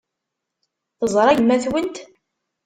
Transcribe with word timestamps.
Teẓra 0.99 1.31
yemma-twent? 1.37 1.97